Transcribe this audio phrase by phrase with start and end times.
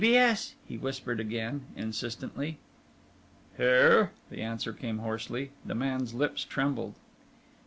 [0.01, 0.07] "T.
[0.13, 0.17] B.
[0.17, 2.57] S.," he whispered again, insistently.
[3.57, 5.51] "Here?" the answer came hoarsely.
[5.63, 6.95] The man's lips trembled.